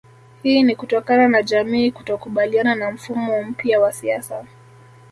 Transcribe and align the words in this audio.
Hii 0.43 0.63
ni 0.63 0.75
kutokana 0.75 1.27
na 1.27 1.43
jamii 1.43 1.91
kutokubaliana 1.91 2.75
na 2.75 2.91
mfumo 2.91 3.43
mpya 3.43 3.79
wa 3.79 3.91
siasa 3.93 4.45